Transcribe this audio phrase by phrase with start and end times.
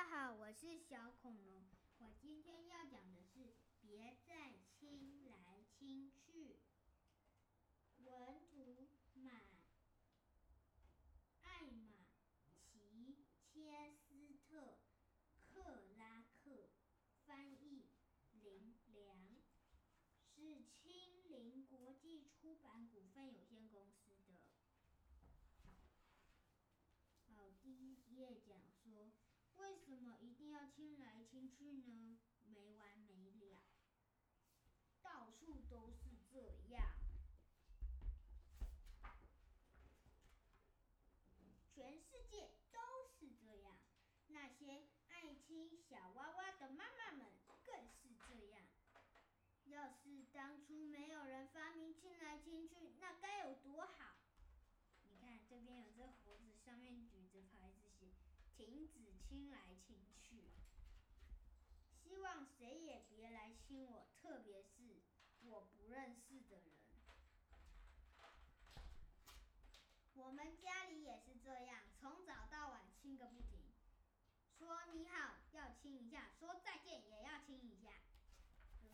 [0.00, 1.62] 家好，我是小恐龙。
[1.98, 6.56] 我今天要讲的是别再亲来亲去。
[7.98, 9.30] 文图马
[11.42, 12.06] 艾玛
[12.72, 14.78] 奇切斯特
[15.44, 16.70] 克拉克，
[17.26, 17.90] 翻译
[18.40, 19.36] 林良，
[20.34, 24.38] 是青林国际出版股份有限公司的。
[27.28, 28.62] 好，第一页讲，
[29.60, 32.18] 为什么一定要亲来亲去呢？
[32.46, 33.58] 没完没了，
[35.02, 36.40] 到处都是这
[36.72, 36.82] 样，
[41.74, 42.78] 全世界都
[43.18, 43.76] 是这样。
[44.28, 47.26] 那些爱亲小娃娃的妈妈们
[47.64, 48.62] 更是这样。
[49.66, 54.09] 要是当初没有人发明亲来亲去，那该有多好！
[58.60, 60.50] 停止亲来亲去”，
[62.04, 65.00] 希望谁也别来亲我，特别是
[65.42, 66.66] 我不认识的人。
[70.12, 73.58] 我们家里也是这样，从早到晚亲个不停，
[74.58, 77.88] 说你好要亲一下，说再见也要亲一下。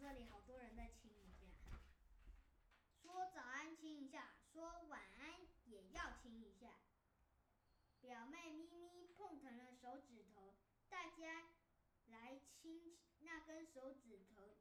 [0.00, 1.80] 这里好多人在亲一下。
[3.02, 6.68] 说早安亲一下，说晚安也要亲一下。
[8.00, 10.54] 表妹咪咪碰疼了手指头，
[10.88, 11.48] 大家
[12.06, 14.56] 来亲那根手指头，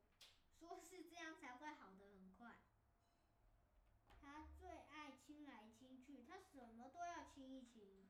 [0.59, 2.55] 说是这样才会好的很快。
[4.19, 8.09] 她最爱亲来亲去，她什么都要亲一亲。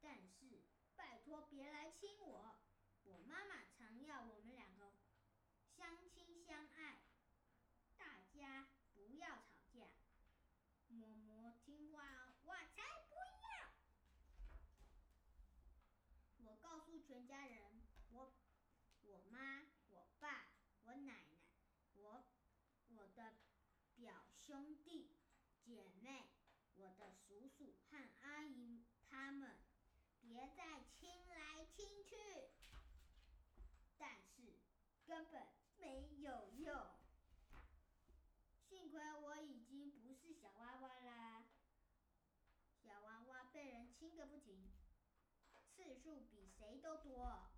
[0.00, 0.62] 但是
[0.96, 2.56] 拜托别来亲我，
[3.04, 4.92] 我妈妈常要我们两个
[5.76, 6.98] 相亲相爱，
[7.96, 8.68] 大家。
[8.94, 9.86] 不要吵架，
[10.88, 13.14] 默默听话，我才不
[13.46, 13.70] 要！
[16.38, 17.58] 我告诉全家人，
[18.10, 18.34] 我、
[19.00, 20.44] 我妈、我爸、
[20.84, 21.38] 我奶奶、
[21.94, 22.22] 我、
[22.88, 23.32] 我的
[23.96, 25.16] 表兄弟
[25.64, 26.28] 姐妹、
[26.74, 29.56] 我的叔叔和阿姨他们，
[30.20, 32.50] 别再亲来亲去。
[33.96, 34.60] 但是
[35.06, 36.90] 根本没有用。
[38.68, 41.46] 幸亏我已经不是小娃娃啦，
[42.84, 44.70] 小娃娃被人亲个不停，
[45.78, 47.48] 次数比谁都多。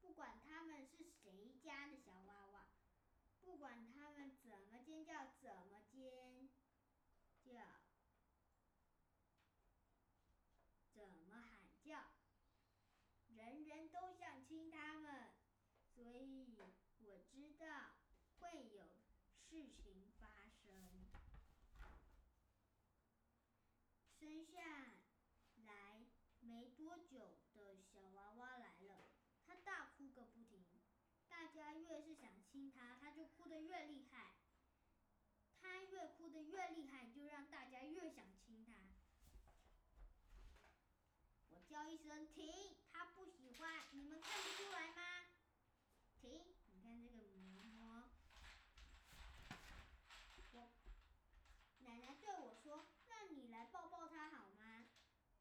[0.00, 2.66] 不管他们是谁家的小娃娃，
[3.40, 6.50] 不管他们怎么尖叫，怎么尖
[7.44, 7.62] 叫，
[10.92, 12.04] 怎么喊叫，
[13.28, 15.30] 人人都想亲他们，
[15.94, 17.92] 所以我知道。
[18.40, 18.82] 会有
[19.48, 21.06] 事情发生。
[24.18, 24.94] 生下
[27.12, 29.10] 久的小娃娃来了，
[29.46, 30.64] 他大哭个不停。
[31.28, 34.32] 大家越是想亲他，他就哭得越厉害。
[35.60, 38.72] 他越哭得越厉害，就让大家越想亲他。
[41.50, 45.02] 我叫一声停，他不喜欢，你们看不出来吗？
[46.20, 46.30] 停！
[46.72, 48.10] 你看这个摸摸。
[50.52, 50.70] 我
[51.78, 54.86] 奶奶对我说：“那你来抱抱他好吗？”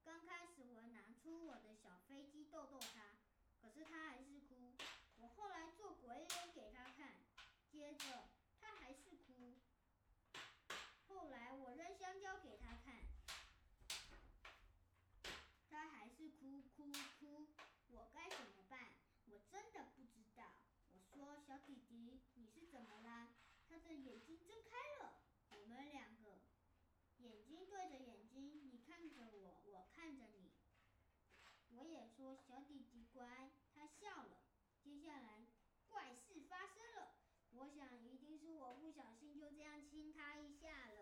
[0.03, 3.13] 刚开始我拿出我的小飞机逗逗他，
[3.61, 4.73] 可是他还是哭。
[5.19, 7.13] 我后来做鬼脸给他看，
[7.71, 8.27] 接着
[8.59, 9.59] 他还是哭。
[11.07, 13.05] 后来我扔香蕉给他看，
[15.69, 17.47] 他还是哭哭哭。
[17.89, 18.79] 我该怎么办？
[19.27, 20.43] 我真的不知道。
[20.91, 23.35] 我说：“小弟弟，你是怎么啦？”
[23.69, 25.21] 他的眼睛睁开了。
[25.49, 26.39] 我们两个
[27.17, 30.50] 眼睛对着眼睛，你看着我，我看着你。
[31.73, 34.43] 我也说：“小弟弟乖。”他笑了。
[34.83, 35.45] 接下来
[35.87, 37.15] 怪事发生了。
[37.51, 41.00] 我想一定是我不小心就这样亲他一下了